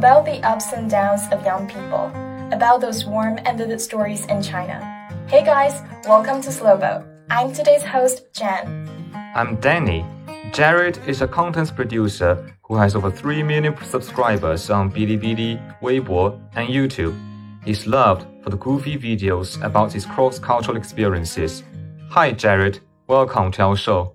[0.00, 2.10] about the ups and downs of young people,
[2.52, 4.80] about those warm and vivid stories in China.
[5.28, 7.04] Hey guys, welcome to Slowbo.
[7.28, 8.88] I'm today's host, Jen.
[9.34, 10.06] I'm Danny.
[10.52, 16.70] Jared is a content producer who has over 3 million subscribers on Bilibili, Weibo, and
[16.70, 17.14] YouTube.
[17.62, 21.62] He's loved for the goofy videos about his cross-cultural experiences.
[22.08, 24.14] Hi Jared, welcome to our show.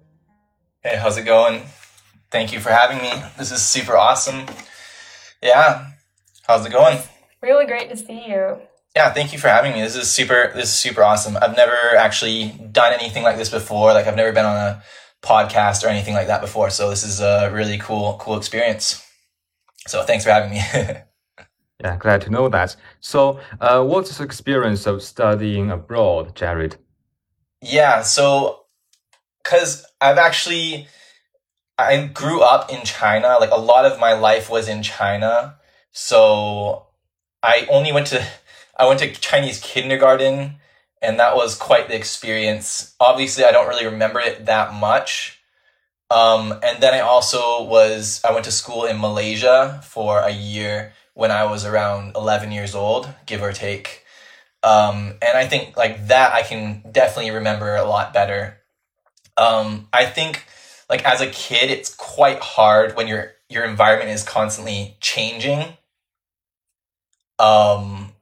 [0.81, 1.61] Hey, how's it going?
[2.31, 3.23] Thank you for having me.
[3.37, 4.47] This is super awesome.
[5.45, 5.91] Yeah,
[6.47, 6.97] how's it going?
[7.39, 8.57] Really great to see you.
[8.95, 9.81] Yeah, thank you for having me.
[9.81, 10.51] This is super.
[10.55, 11.37] This is super awesome.
[11.39, 13.93] I've never actually done anything like this before.
[13.93, 14.83] Like I've never been on a
[15.21, 16.71] podcast or anything like that before.
[16.71, 19.05] So this is a really cool, cool experience.
[19.85, 20.57] So thanks for having me.
[21.79, 22.75] yeah, glad to know that.
[22.99, 26.77] So, uh, what's the experience of studying abroad, Jared?
[27.61, 28.61] Yeah, so
[29.43, 30.87] because I've actually
[31.77, 33.37] I grew up in China.
[33.39, 35.55] Like a lot of my life was in China.
[35.91, 36.87] So
[37.43, 38.25] I only went to
[38.77, 40.55] I went to Chinese kindergarten
[41.01, 42.95] and that was quite the experience.
[42.99, 45.39] Obviously, I don't really remember it that much.
[46.09, 50.93] Um, and then I also was I went to school in Malaysia for a year
[51.13, 54.03] when I was around 11 years old, give or take.
[54.63, 58.57] Um, and I think like that I can definitely remember a lot better.
[59.37, 60.45] Um, I think
[60.89, 65.77] like as a kid, it's quite hard when your your environment is constantly changing.
[67.37, 68.13] Um,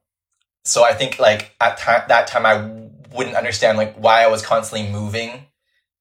[0.66, 2.56] so I think like at time that time I
[3.16, 5.46] wouldn't understand like why I was constantly moving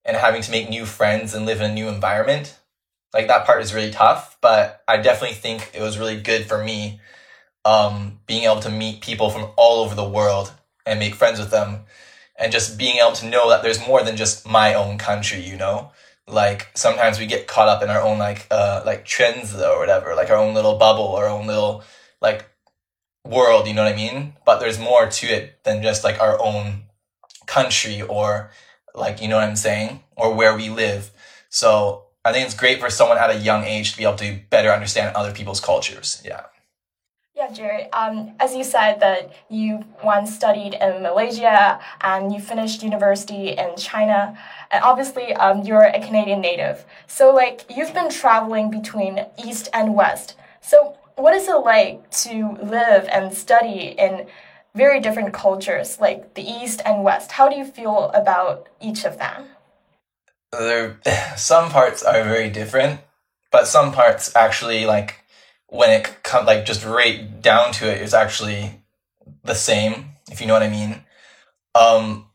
[0.04, 2.58] and having to make new friends and live in a new environment.
[3.12, 6.62] Like that part is really tough, but I definitely think it was really good for
[6.62, 7.00] me
[7.64, 10.52] um, being able to meet people from all over the world
[10.86, 11.84] and make friends with them
[12.36, 15.56] and just being able to know that there's more than just my own country, you
[15.56, 15.92] know?
[16.28, 20.14] Like sometimes we get caught up in our own like uh like trends or whatever
[20.14, 21.82] like our own little bubble our own little
[22.20, 22.48] like
[23.24, 24.34] world you know what i mean?
[24.44, 26.84] But there's more to it than just like our own
[27.46, 28.50] country or
[28.94, 30.02] like you know what i'm saying?
[30.16, 31.10] Or where we live.
[31.48, 34.40] So i think it's great for someone at a young age to be able to
[34.50, 36.22] better understand other people's cultures.
[36.24, 36.42] Yeah
[37.42, 37.92] yeah, Jerry.
[37.92, 43.76] Um, as you said that you once studied in Malaysia and you finished university in
[43.76, 44.38] China,
[44.70, 46.84] and obviously um, you're a Canadian native.
[47.06, 50.36] So like you've been traveling between East and West.
[50.60, 54.26] So what is it like to live and study in
[54.74, 57.32] very different cultures, like the East and West?
[57.32, 59.46] How do you feel about each of them?
[60.52, 61.00] There,
[61.36, 63.00] some parts are very different,
[63.50, 65.21] but some parts actually like
[65.72, 68.82] when it comes like just right down to it, it's actually
[69.42, 71.02] the same, if you know what I mean.
[71.74, 72.26] Um,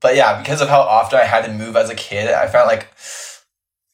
[0.00, 2.68] but yeah, because of how often I had to move as a kid, I found
[2.68, 2.88] like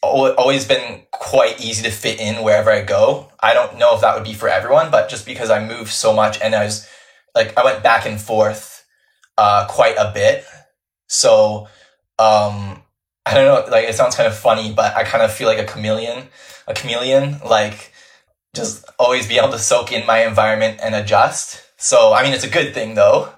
[0.02, 3.32] always been quite easy to fit in wherever I go.
[3.40, 6.12] I don't know if that would be for everyone, but just because I moved so
[6.14, 6.88] much and I was
[7.34, 8.86] like I went back and forth
[9.36, 10.44] uh, quite a bit,
[11.08, 11.66] so
[12.20, 12.82] um,
[13.26, 13.68] I don't know.
[13.68, 16.28] Like it sounds kind of funny, but I kind of feel like a chameleon.
[16.68, 17.92] A chameleon, like
[18.56, 21.62] just always be able to soak in my environment and adjust.
[21.76, 23.32] So, I mean, it's a good thing though.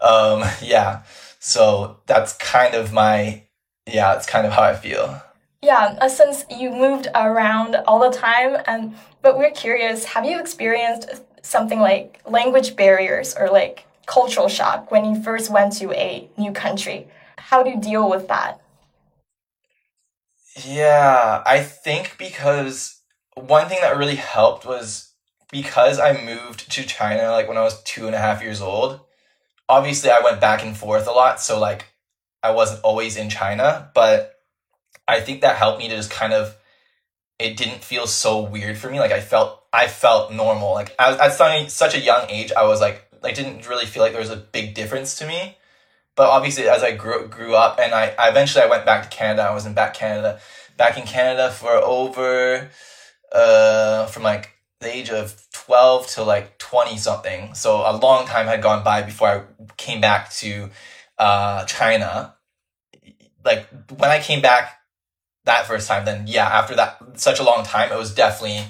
[0.00, 1.02] Um, yeah.
[1.38, 3.44] So that's kind of my,
[3.86, 5.22] yeah, it's kind of how I feel.
[5.62, 10.40] Yeah, uh, since you moved around all the time, and but we're curious, have you
[10.40, 11.10] experienced
[11.42, 16.52] something like language barriers or like cultural shock when you first went to a new
[16.52, 17.08] country?
[17.36, 18.60] How do you deal with that?
[20.64, 22.99] Yeah, I think because
[23.46, 25.12] one thing that really helped was
[25.50, 29.00] because I moved to China like when I was two and a half years old.
[29.68, 31.86] Obviously, I went back and forth a lot, so like
[32.42, 34.40] I wasn't always in China, but
[35.06, 36.56] I think that helped me to just kind of
[37.38, 39.00] it didn't feel so weird for me.
[39.00, 40.72] Like I felt I felt normal.
[40.72, 44.02] Like I was at such a young age, I was like I didn't really feel
[44.02, 45.56] like there was a big difference to me.
[46.16, 49.16] But obviously, as I grew grew up, and I, I eventually I went back to
[49.16, 49.42] Canada.
[49.42, 50.40] I was in back Canada,
[50.76, 52.70] back in Canada for over
[53.32, 54.50] uh, from like
[54.80, 57.54] the age of 12 to like 20 something.
[57.54, 59.42] So a long time had gone by before I
[59.76, 60.70] came back to
[61.18, 62.34] uh, China.
[63.44, 64.80] Like when I came back
[65.44, 68.64] that first time, then yeah, after that, such a long time, it was definitely,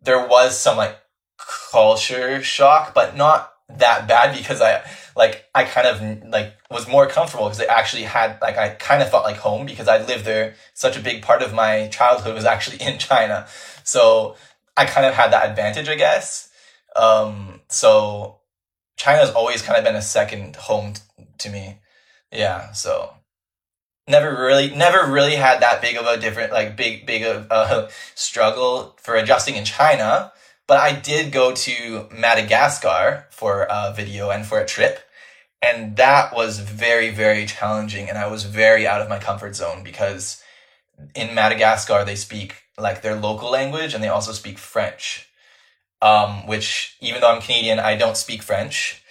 [0.00, 0.98] there was some like
[1.38, 4.82] culture shock, but not that bad because I,
[5.16, 9.02] like, I kind of like was more comfortable because I actually had, like, I kind
[9.02, 10.54] of felt like home because I lived there.
[10.74, 13.46] Such a big part of my childhood was actually in China.
[13.84, 14.36] So
[14.76, 16.50] I kind of had that advantage, I guess.
[16.96, 18.38] Um, so
[18.96, 21.78] China's always kind of been a second home t- to me.
[22.30, 22.72] Yeah.
[22.72, 23.14] So
[24.08, 28.96] never really, never really had that big of a different, like big, big of struggle
[29.00, 30.32] for adjusting in China.
[30.66, 35.00] But I did go to Madagascar for a video and for a trip.
[35.60, 38.08] And that was very, very challenging.
[38.08, 40.42] And I was very out of my comfort zone because
[41.14, 45.28] in Madagascar, they speak like their local language and they also speak French.
[46.00, 49.02] Um, which even though I'm Canadian, I don't speak French.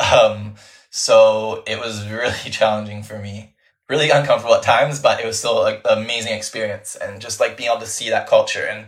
[0.00, 0.56] Um,
[0.90, 3.54] so it was really challenging for me.
[3.88, 6.96] Really uncomfortable at times, but it was still an amazing experience.
[6.96, 8.86] And just like being able to see that culture and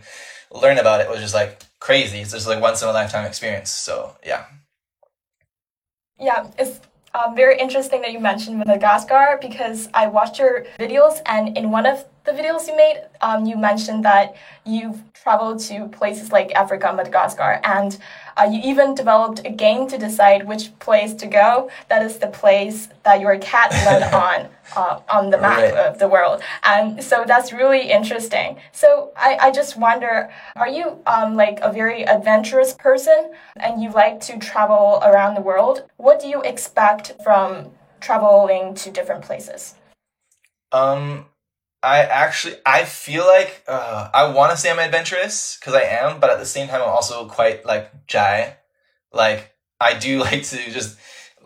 [0.51, 2.19] learn about it was just like crazy.
[2.19, 3.69] It's just like once in a lifetime experience.
[3.69, 4.45] So yeah.
[6.19, 6.79] Yeah, it's
[7.13, 11.85] um, very interesting that you mentioned Madagascar because I watched your videos and in one
[11.85, 14.35] of the videos you made, um, you mentioned that
[14.65, 17.97] you've traveled to places like Africa, Madagascar, and
[18.37, 21.69] uh, you even developed a game to decide which place to go.
[21.87, 25.73] That is the place that your cat went on uh, on the map Right.
[25.73, 28.57] of the world, and so that's really interesting.
[28.71, 33.91] So I, I just wonder, are you um, like a very adventurous person, and you
[33.91, 35.83] like to travel around the world?
[35.97, 39.75] What do you expect from traveling to different places?
[40.71, 41.25] Um,
[41.85, 46.19] I actually I feel like uh, I want to say I'm adventurous because I am,
[46.19, 48.57] but at the same time I'm also quite like jai.
[49.13, 50.97] Like I do like to just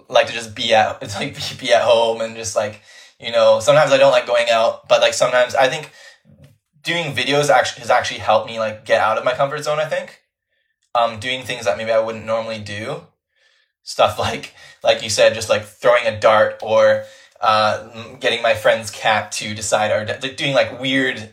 [0.07, 2.81] like to just be at it's like be, be at home and just like
[3.19, 5.91] you know sometimes I don't like going out, but like sometimes I think
[6.83, 9.79] doing videos actually has actually helped me like get out of my comfort zone.
[9.79, 10.21] I think
[10.95, 13.01] um doing things that maybe I wouldn't normally do
[13.83, 14.53] stuff like
[14.83, 17.03] like you said just like throwing a dart or
[17.41, 21.29] uh, getting my friend's cat to decide or d- doing like weird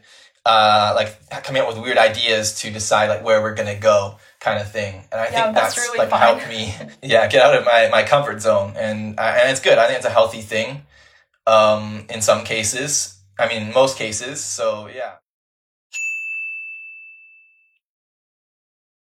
[0.47, 4.61] uh, like coming up with weird ideas to decide like where we're gonna go kind
[4.61, 5.05] of thing.
[5.13, 6.21] And i Yeah, think that's that's, really like fun.
[6.21, 8.75] helped me yeah get out of my, my comfort zone.
[8.77, 9.79] And and it's good.
[9.79, 10.83] I think it's a healthy thing
[11.47, 13.19] um, in some cases.
[13.39, 14.43] I mean in most cases.
[14.43, 15.15] So yeah.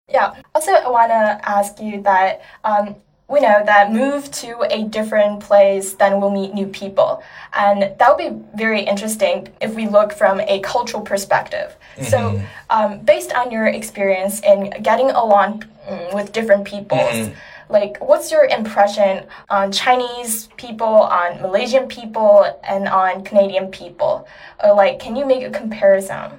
[0.08, 0.34] Yeah.
[0.54, 2.96] Also, I want to ask you that um,
[3.30, 7.22] we know that move to a different place, then we'll meet new people,
[7.52, 11.76] and that would be very interesting if we look from a cultural perspective.
[12.02, 12.40] So,
[12.70, 17.12] um, based on your experience in getting along mm, with different peoples.
[17.12, 17.34] Mhm.
[17.68, 20.86] Like, what's your impression on Chinese people,
[21.20, 22.34] on Malaysian people,
[22.64, 24.26] and on Canadian people?
[24.64, 26.32] Or, like, can you make a comparison?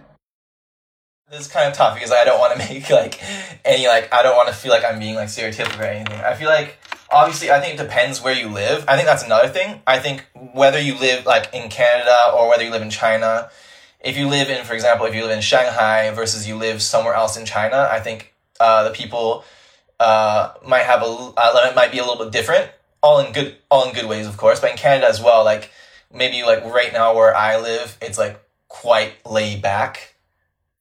[1.32, 3.20] This is kind of tough because I don't want to make like
[3.64, 6.20] any like I don't want to feel like I'm being like stereotypical or anything.
[6.20, 6.78] I feel like
[7.10, 8.86] obviously I think it depends where you live.
[8.88, 9.82] I think that's another thing.
[9.88, 13.50] I think whether you live like in Canada or whether you live in China,
[14.02, 17.14] if you live in for example if you live in Shanghai versus you live somewhere
[17.14, 19.46] else in China, I think uh, the people
[20.00, 22.70] uh, might have a uh, it might be a little bit different.
[23.02, 25.46] All in good all in good ways of course, but in Canada as well.
[25.46, 25.72] Like
[26.14, 30.11] maybe like right now where I live, it's like quite laid back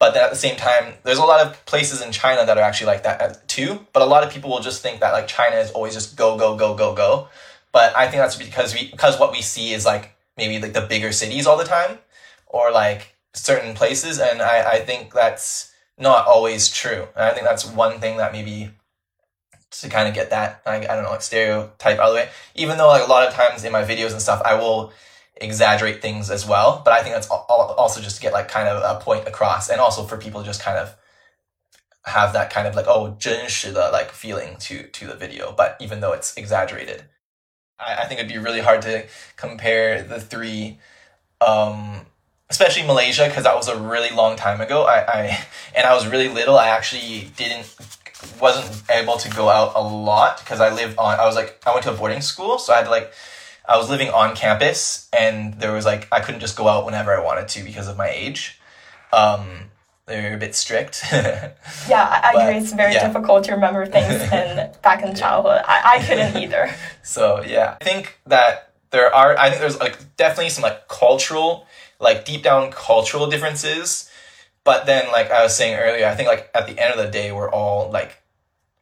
[0.01, 2.65] but then at the same time there's a lot of places in china that are
[2.65, 3.87] actually like that uh, too.
[3.93, 6.37] But a lot of people will just think that like china is always just go
[6.37, 7.29] go go go go.
[7.71, 10.81] But i think that's because we because what we see is like maybe like the
[10.81, 11.99] bigger cities all the time
[12.49, 14.19] or like certain places.
[14.19, 17.07] And i i think that's not always true.
[17.15, 18.71] And i think that's one thing that maybe
[19.73, 22.29] to kind of get that I, I don't know like stereotype out of the way.
[22.55, 24.93] Even though like a lot of times in my videos and stuff i will
[25.40, 26.82] exaggerate things as well.
[26.84, 29.28] But I think that's al- al- also just to get like kind of a point
[29.28, 30.96] across, and also for people to just kind of
[32.06, 35.52] have that kind of like oh 真实的 like feeling to to the video.
[35.52, 37.04] But even though it's exaggerated,
[37.80, 40.80] I, I think it'd be really hard to compare the three.
[41.42, 42.06] Um,
[42.50, 44.84] especially Malaysia because that was a really long time ago.
[44.84, 46.58] I, I and I was really little.
[46.58, 47.74] I actually didn't
[48.40, 51.20] wasn't able to go out a lot because I lived on.
[51.20, 53.12] I was like I went to a boarding school, so I had to like
[53.71, 57.17] I was living on campus, and there was like I couldn't just go out whenever
[57.17, 58.61] I wanted to because of my age.
[59.13, 59.71] Um,
[60.07, 61.05] they're a bit strict.
[61.89, 62.57] Yeah, I, But, agree.
[62.59, 63.07] It's very yeah.
[63.07, 65.63] difficult to remember things in back in childhood.
[65.67, 66.75] I, I couldn't either.
[67.03, 69.37] So yeah, I think that there are.
[69.39, 71.67] I think there's like definitely some like cultural,
[71.99, 74.11] like deep down cultural differences.
[74.65, 77.11] But then, like I was saying earlier, I think like at the end of the
[77.11, 78.23] day, we're all like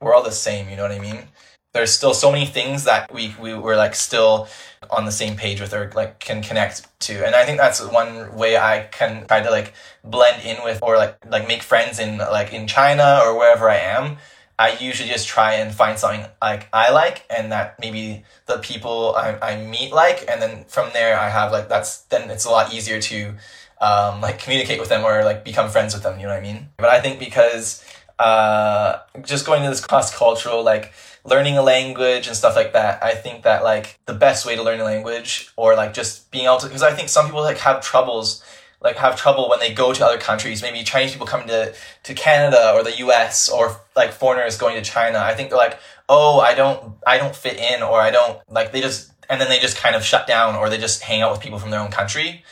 [0.01, 0.69] we're all the same.
[0.69, 1.29] You know what I mean?
[1.75, 4.49] There's still so many things that we we were like still
[4.91, 8.35] on the same page with or like can connect to, and I think that's one
[8.37, 12.19] way I can try to like blend in with or like like make friends in
[12.19, 14.17] like in China or wherever I am.
[14.59, 19.15] I usually just try and find something like I like and that maybe the people
[19.15, 20.29] I, I meet like.
[20.29, 23.35] And then from there I have like that's then it's a lot easier to
[23.81, 26.43] um, like communicate with them or like become friends with them you know what I
[26.43, 26.71] mean?
[26.79, 27.85] But I think because
[28.19, 30.93] uh, just going to this cross cultural like
[31.29, 34.63] learning a language and stuff like that I think that like the best way to
[34.63, 37.59] learn a language or like just being able to because I think some people like
[37.59, 38.43] have troubles
[38.81, 40.63] like have trouble when they go to other countries.
[40.63, 43.49] Maybe Chinese people coming to to Canada or the U.S.
[43.49, 45.19] or like foreigners going to China.
[45.19, 48.73] I think they're like, oh, I don't, I don't fit in, or I don't like.
[48.73, 51.33] They just and then they just kind of shut down, or they just hang out
[51.33, 52.45] with people from their own country.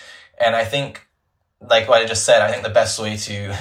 [0.45, 1.07] And I think,
[1.61, 3.57] like what I just said, I think the best way to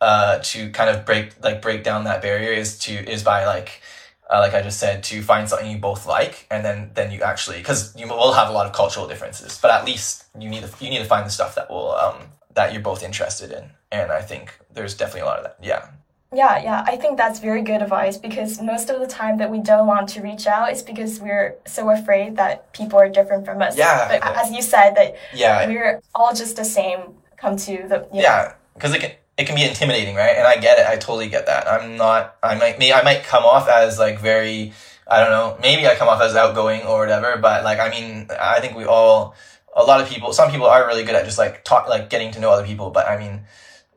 [0.00, 3.82] uh, to kind of break like break down that barrier is to is by like
[4.30, 7.20] uh, like I just said, to find something you both like, and then then you
[7.22, 10.62] actually because you will have a lot of cultural differences, but at least you need
[10.64, 12.16] to you need to find the stuff that will um
[12.54, 15.58] that you're both interested in, and I think there's definitely a lot of that.
[15.62, 15.86] Yeah.
[16.32, 19.60] Yeah, yeah, I think that's very good advice because most of the time that we
[19.60, 23.62] don't want to reach out is because we're so afraid that people are different from
[23.62, 23.76] us.
[23.76, 24.08] Yeah.
[24.08, 25.68] But as you said, that Yeah.
[25.68, 27.00] we're all just the same.
[27.36, 30.36] Come to the you Yeah, because it can it can be intimidating, right?
[30.36, 30.86] And I get it.
[30.86, 31.68] I totally get that.
[31.68, 32.36] I'm not.
[32.42, 32.78] I might.
[32.78, 32.92] Me.
[32.92, 34.72] I might come off as like very.
[35.06, 35.58] I don't know.
[35.60, 37.36] Maybe I come off as outgoing or whatever.
[37.36, 39.34] But like, I mean, I think we all.
[39.76, 40.32] A lot of people.
[40.32, 42.90] Some people are really good at just like talk, like getting to know other people.
[42.90, 43.44] But I mean,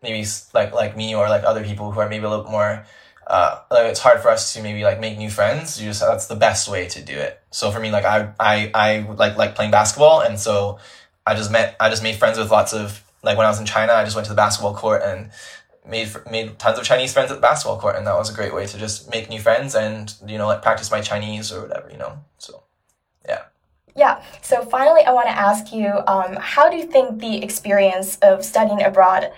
[0.01, 2.85] maybe like like me or like other people who are maybe a little more.
[3.27, 5.79] Uh, like it's hard for us to maybe like make new friends.
[5.79, 7.39] You just that's the best way to do it.
[7.51, 10.79] So for me, like I I I like like playing basketball, and so
[11.27, 13.65] I just met I just made friends with lots of like when I was in
[13.65, 15.29] China, I just went to the basketball court and
[15.85, 18.53] made made tons of Chinese friends at the basketball court, and that was a great
[18.53, 21.89] way to just make new friends and you know like practice my Chinese or whatever,
[21.91, 22.19] you know.
[22.37, 22.63] So
[23.27, 23.43] Yeah.
[23.95, 24.23] Yeah.
[24.41, 28.45] So finally, I want to ask you, um, how do you think the experience of
[28.45, 29.31] studying abroad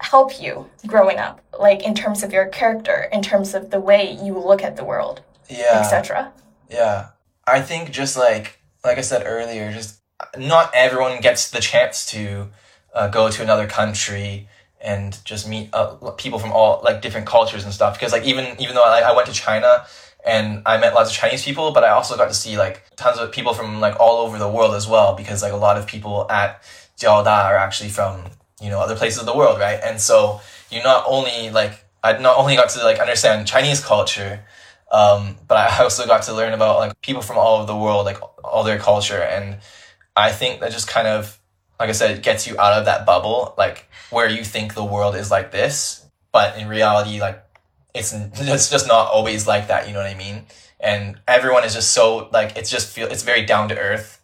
[0.00, 4.18] help you growing up, like in terms of your character, in terms of the way
[4.22, 5.20] you look at the world,
[5.50, 6.32] yeah, etc.
[6.70, 7.08] yeah.
[7.46, 10.00] I think just like like I said earlier, just
[10.38, 12.48] not everyone gets the chance to
[12.94, 14.48] uh, go to another country
[14.80, 17.94] and just meet uh, people from all like different cultures and stuff.
[17.94, 19.84] Because like even even though I, I went to China
[20.24, 23.18] and I met lots of Chinese people, but I also got to see like tons
[23.18, 25.14] of people from like all over the world as well.
[25.14, 26.62] Because like a lot of people at
[26.98, 28.24] Jiaoda are actually from
[28.60, 29.80] you know other places of the world, right?
[29.82, 34.44] And so you not only like I not only got to like understand Chinese culture,
[34.92, 38.04] um, but I also got to learn about like people from all over the world,
[38.04, 39.58] like all their culture, and
[40.14, 41.40] I think that just kind of
[41.78, 44.84] like I said, it gets you out of that bubble, like where you think the
[44.84, 47.44] world is like this, but in reality, like
[47.94, 49.86] it's it's just not always like that.
[49.86, 50.46] You know what I mean?
[50.80, 54.20] And everyone is just so like it's just feel it's very down to earth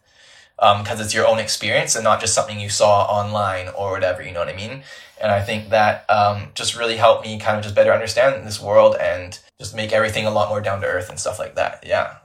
[0.57, 4.21] because it's your own experience and not just something you saw online or whatever.
[4.21, 4.83] You know what I mean?
[5.19, 8.61] And I think that um, just really helped me kind of just better understand this
[8.61, 11.83] world and just make everything a lot more down to earth and stuff like that.
[11.85, 12.17] Yeah.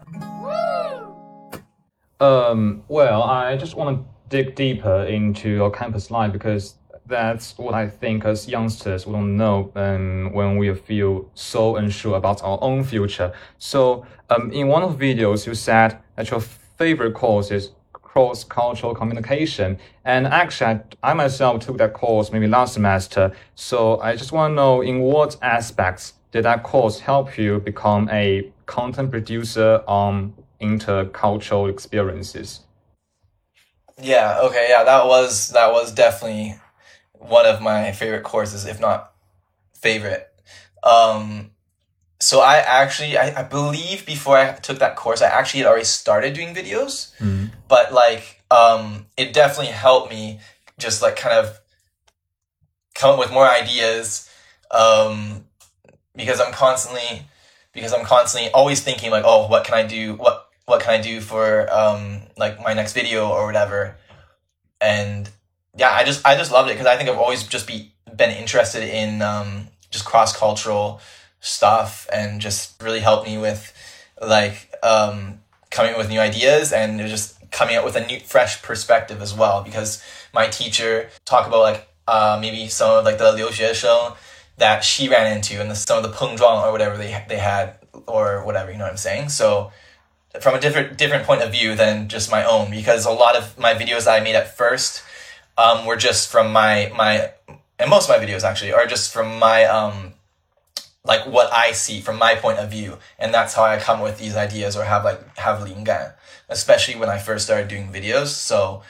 [2.20, 6.74] Um, well, I just want to dig deeper into your campus life because
[7.06, 12.16] that's what I think as youngsters we don't know um, when we feel so unsure
[12.16, 13.32] about our own future.
[13.58, 18.94] So, um, in one of the videos, you said that your favorite course is cross-cultural
[18.94, 23.32] communication, and actually, I, I myself took that course maybe last semester.
[23.54, 28.08] So, I just want to know in what aspects did that course help you become
[28.10, 32.65] a content producer on intercultural experiences?
[34.00, 34.40] Yeah.
[34.42, 34.66] Okay.
[34.68, 34.84] Yeah.
[34.84, 36.56] That was that was definitely
[37.12, 39.12] one of my favorite courses, if not
[39.74, 40.28] favorite.
[40.82, 41.50] Um,
[42.20, 45.84] so I actually, I, I believe before I took that course, I actually had already
[45.84, 47.50] started doing videos, Mm.
[47.68, 50.40] but like, um, it definitely helped me
[50.78, 51.58] just like kind of
[52.94, 54.30] come up with more ideas,
[54.70, 55.44] um,
[56.14, 57.22] because I'm constantly,
[57.72, 60.14] because I'm constantly always thinking like, oh, what can I do?
[60.14, 63.96] What, what can I do for, um, like my next video or whatever?
[64.80, 65.30] And
[65.76, 68.30] yeah, I just I just loved it because I think I've always just be been
[68.30, 71.00] interested in um, just cross cultural
[71.40, 73.72] stuff and just really helped me with
[74.20, 78.62] like um, coming up with new ideas and just coming up with a new fresh
[78.62, 80.02] perspective as well because
[80.34, 84.16] my teacher talked about like uh, maybe some of like the Liu Xue
[84.58, 87.74] that she ran into and the, some of the 碰撞 or whatever they they had
[88.06, 89.70] or whatever you know what I'm saying so
[90.40, 93.58] from a different different point of view than just my own because a lot of
[93.58, 95.02] my videos that I made at first
[95.58, 97.30] um, were just from my my
[97.78, 100.12] and most of my videos actually are just from my um
[101.04, 102.98] like what I see from my point of view.
[103.18, 106.14] And that's how I come with these ideas or have like have 灵感
[106.48, 108.28] especially when I first started doing videos.
[108.28, 108.82] So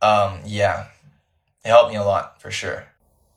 [0.00, 0.86] um yeah
[1.64, 2.86] it helped me a lot for sure.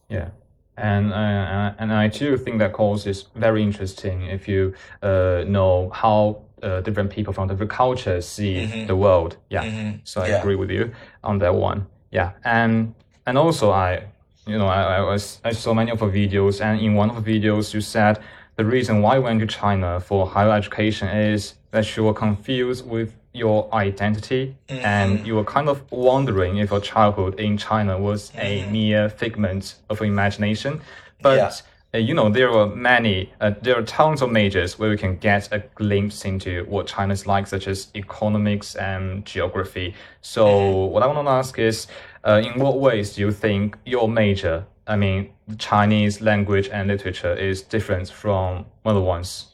[0.10, 0.30] Yeah.
[0.78, 5.90] And uh, and I too think that course is very interesting if you uh, know
[5.90, 8.88] how uh, different people from different cultures see Mhm.
[8.88, 9.38] the world.
[9.50, 9.64] Yeah.
[9.66, 10.00] Mhm.
[10.04, 10.40] So I Yeah.
[10.40, 10.92] agree with you
[11.24, 11.86] on that one.
[12.12, 12.32] Yeah.
[12.44, 12.94] And
[13.26, 14.04] and also I
[14.48, 17.24] you know I, I was I saw many of your videos and in one of
[17.24, 18.18] the videos you said
[18.56, 22.90] the reason why you went to China for higher education is that you were confused
[22.90, 24.84] with your identity Mhm.
[24.84, 29.76] and you were kind of wondering if your childhood in China was a mere figment
[29.90, 30.82] of imagination.
[31.22, 31.52] But Yeah.
[31.98, 35.52] You know, there are many, uh, there are tons of majors where we can get
[35.52, 39.96] a glimpse into what China's like, such as economics and geography.
[40.22, 41.88] So, what I want to ask is,
[42.24, 47.34] uh, in what ways do you think your major, I mean, Chinese language and literature,
[47.34, 49.48] is different from other ones?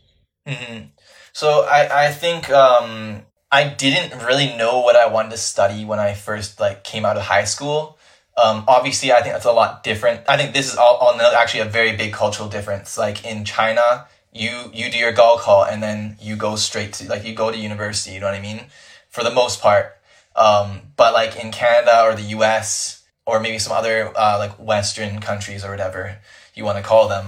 [0.45, 0.85] hmm
[1.33, 5.99] So I I think um I didn't really know what I wanted to study when
[5.99, 7.94] I first like came out of high school.
[8.37, 10.21] Um, obviously, I think that's a lot different.
[10.27, 12.97] I think this is all, all actually a very big cultural difference.
[12.97, 17.23] Like in China, you you do your Gaokao and then you go straight to like
[17.25, 18.15] you go to university.
[18.15, 18.65] You know what I mean?
[19.09, 19.97] For the most part.
[20.35, 23.03] Um, but like in Canada or the U.S.
[23.25, 26.17] or maybe some other uh, like Western countries or whatever
[26.53, 27.27] you want to call them,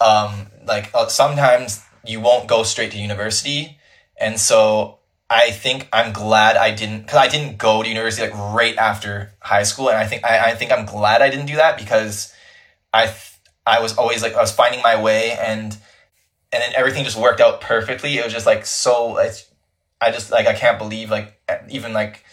[0.00, 3.78] um, like uh, sometimes you won't go straight to university,
[4.20, 4.97] and so
[5.30, 9.32] I think I'm glad I didn't because I didn't go to university like right after
[9.40, 12.32] high school, and I think I, I think I'm glad I didn't do that because
[12.94, 13.12] I
[13.66, 15.76] I was always like I was finding my way and
[16.50, 18.16] and then everything just worked out perfectly.
[18.16, 19.46] It was just like so it's
[20.00, 22.24] I just like I can't believe like even like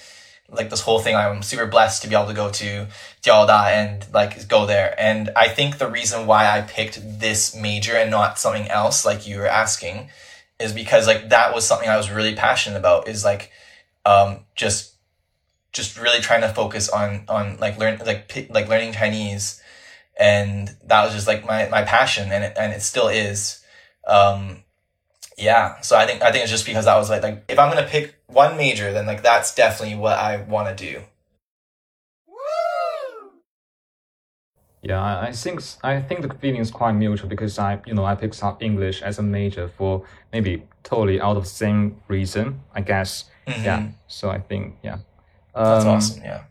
[0.50, 2.88] like this whole thing I'm super blessed to be able to go to
[3.24, 4.96] Jiaoda and like go there.
[4.98, 9.28] And I think the reason why I picked this major and not something else like
[9.28, 10.10] you were asking
[10.60, 13.52] is because like that was something I was really passionate about is like
[14.06, 14.94] um just
[15.74, 19.62] just really trying to focus on on like learn like like learning Chinese.
[20.18, 23.64] And that was just like my my passion and it, and it still is.
[24.08, 24.64] Um
[25.38, 25.82] yeah.
[25.82, 27.88] So i think i think it's just because that was like like if i'm gonna
[27.88, 31.02] pick one major then like that's definitely what i want to do
[34.88, 38.14] Yeah, I, think I think the feeling is quite mutual because I you know I
[38.16, 42.82] picked up English as a major for maybe totally out of the same reason I
[42.82, 43.26] guess.
[43.48, 43.94] Yeah, Mhm.
[44.08, 44.98] so I think yeah.
[45.56, 46.42] that's Um, awesome yeah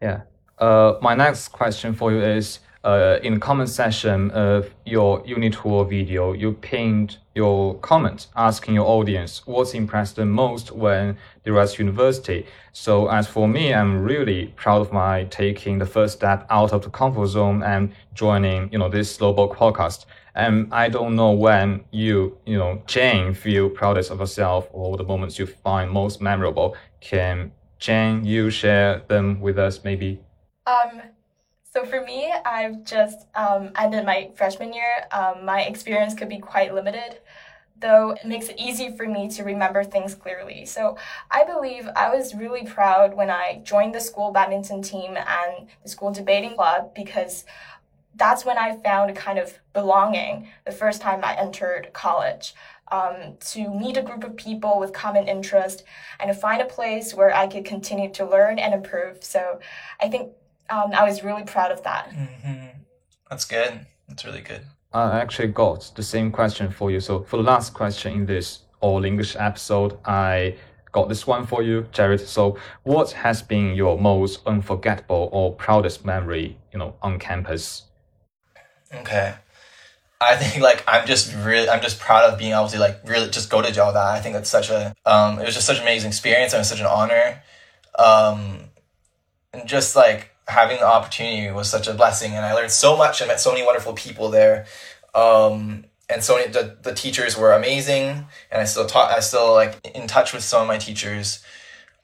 [0.00, 0.20] Yeah.
[0.58, 5.48] Uh, my next question for you is uh, in the comment section of your uni
[5.50, 11.50] tour video, you pinned your comment asking your audience what's impressed them most when they
[11.50, 12.46] were at university.
[12.72, 16.82] So as for me, I'm really proud of my taking the first step out of
[16.82, 20.04] the comfort zone and joining, you know, this global podcast.
[20.34, 25.04] And I don't know when you, you know, Jane, feel proudest of yourself or the
[25.04, 26.76] moments you find most memorable.
[27.00, 30.20] Can Jane, you share them with us, maybe?
[30.66, 31.02] Um,
[31.74, 35.08] so for me, I've just um, ended my freshman year.
[35.10, 37.18] Um, my experience could be quite limited,
[37.76, 40.66] though it makes it easy for me to remember things clearly.
[40.66, 40.96] So
[41.32, 45.88] I believe I was really proud when I joined the school badminton team and the
[45.88, 47.44] school debating club because
[48.14, 52.54] that's when I found a kind of belonging the first time I entered college.
[52.92, 55.84] Um, to meet a group of people with common interest
[56.20, 59.24] and to find a place where I could continue to learn and improve.
[59.24, 59.58] So
[60.00, 60.30] I think
[60.70, 62.12] um, I was really proud of that.
[62.12, 62.66] hmm
[63.30, 64.60] that's good that's really good
[64.94, 67.00] I actually got the same question for you.
[67.00, 70.54] So for the last question in this all English episode, I
[70.92, 72.20] got this one for you, Jared.
[72.20, 77.82] So what has been your most unforgettable or proudest memory, you know, on campus?
[78.94, 79.34] Okay.
[80.20, 83.28] I think like I'm just really I'm just proud of being able to like really
[83.30, 83.96] just go to Jiaoda.
[83.96, 86.60] I think that's such a um it was just such an amazing experience and it
[86.60, 87.42] was such an honor.
[87.98, 88.70] Um
[89.52, 93.20] and just like having the opportunity was such a blessing and I learned so much
[93.20, 94.66] and met so many wonderful people there.
[95.14, 99.52] Um and so many, the, the teachers were amazing and I still taught I still
[99.52, 101.42] like in touch with some of my teachers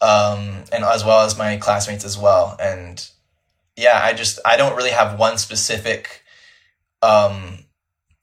[0.00, 3.06] um and as well as my classmates as well and
[3.76, 6.22] yeah I just I don't really have one specific
[7.02, 7.64] um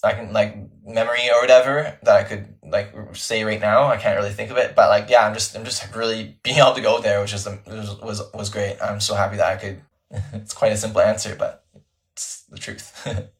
[0.03, 3.87] I can like memory or whatever that I could like say right now.
[3.87, 6.57] I can't really think of it, but like yeah, I'm just I'm just really being
[6.57, 8.77] able to go there, which is was was was great.
[8.81, 9.81] I'm so happy that I could.
[10.33, 11.65] It's quite a simple answer, but
[12.13, 13.07] it's the truth.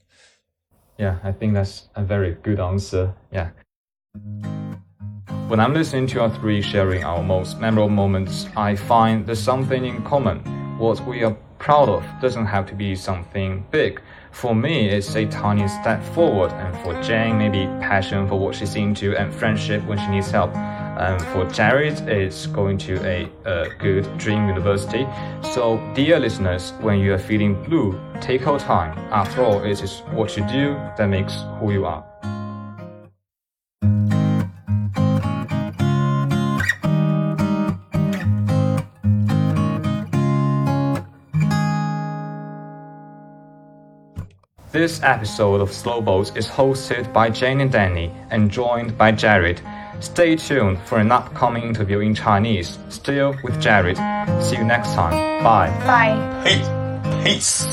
[0.97, 3.13] Yeah, I think that's a very good answer.
[3.31, 3.51] Yeah.
[5.47, 9.85] When I'm listening to our three sharing our most memorable moments, I find there's something
[9.85, 10.39] in common.
[10.79, 14.01] What we are proud of doesn't have to be something big.
[14.31, 18.75] For me, it's a tiny step forward, and for Jane, maybe passion for what she's
[18.75, 20.53] into and friendship when she needs help.
[20.97, 25.07] And for Jared, it's going to a, a good dream university.
[25.43, 28.97] So, dear listeners, when you are feeling blue, take your time.
[29.11, 32.03] After all, it is what you do that makes who you are.
[44.71, 49.61] This episode of Slow Boats is hosted by Jane and Danny and joined by Jared.
[49.99, 53.97] Stay tuned for an upcoming interview in Chinese, still with Jared.
[54.43, 55.43] See you next time.
[55.43, 55.71] Bye.
[55.85, 56.15] Bye.
[56.43, 56.67] Peace.
[57.23, 57.65] Peace.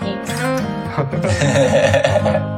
[0.00, 0.40] Peace.